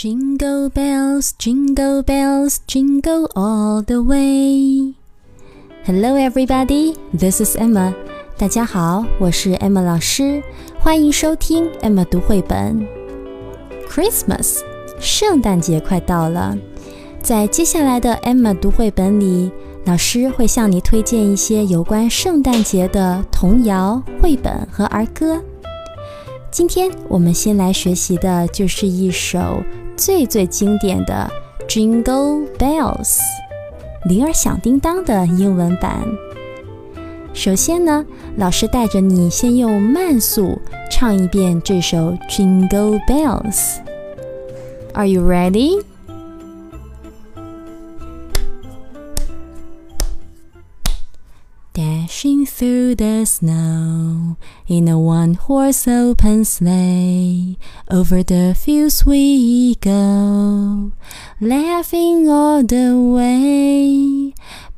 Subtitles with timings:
[0.00, 4.94] Jingle bells, jingle bells, jingle all the way.
[5.84, 6.94] Hello, everybody.
[7.12, 7.92] This is Emma.
[8.36, 10.40] 大家好，我是 Emma 老师，
[10.78, 12.86] 欢迎收听 Emma 读绘本。
[13.88, 14.60] Christmas，
[15.00, 16.56] 圣诞节快到了。
[17.20, 19.50] 在接下来的 Emma 读绘本里，
[19.84, 25.42] 老师会向你推荐一些有关圣诞节的童谣、绘本和儿歌。
[26.52, 29.60] 今天我们先来学习的就是一首。
[29.98, 31.28] 最最经典的
[31.68, 33.18] 《Jingle Bells》，
[34.08, 36.06] 铃儿响叮当的英文版。
[37.34, 40.56] 首先呢，老师带着你先用慢速
[40.88, 43.42] 唱一遍这首《Jingle Bells》。
[44.94, 45.82] Are you ready?
[52.08, 57.58] Dashing through the snow in a one horse open sleigh,
[57.90, 60.92] over the fields we go,
[61.38, 64.32] laughing all the way.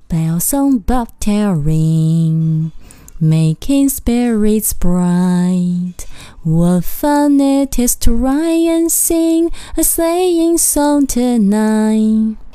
[0.09, 2.73] Bells on bobtail ring,
[3.21, 6.09] making spirits bright.
[6.43, 12.39] What fun it is to ride and sing a sleighing song tonight.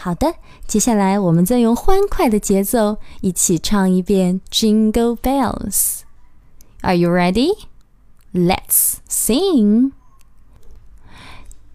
[0.00, 0.34] 好的，
[0.66, 7.52] 接下来我们再用欢快的节奏一起唱一遍《Jingle Bells》。Are you ready?
[8.32, 9.92] Let's sing.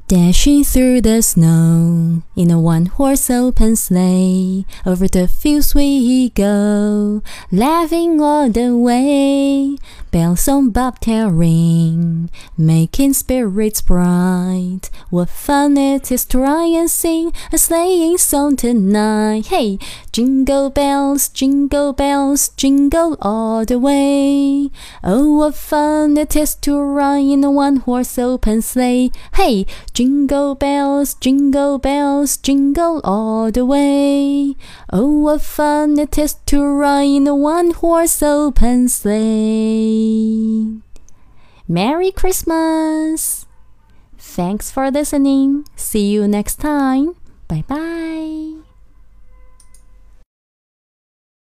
[0.07, 7.21] Dashing through the snow in a one horse open sleigh, over the fields we go,
[7.49, 9.77] laughing all the way.
[10.12, 14.88] Bells on bobtail ring, making spirits bright.
[15.10, 19.46] What fun it is to try and sing a sleighing song tonight!
[19.46, 19.78] Hey,
[20.12, 24.70] jingle bells, jingle bells, jingle all the way.
[25.02, 29.10] Oh, what fun it is to ride in a one horse open sleigh!
[29.34, 34.56] Hey, jingle bells, jingle bells, jingle all the way.
[34.92, 39.95] Oh, what fun it is to ride in a one horse open sleigh!
[41.68, 43.46] Merry Christmas!
[44.18, 45.64] Thanks for listening.
[45.76, 47.14] See you next time.
[47.48, 48.55] Bye bye.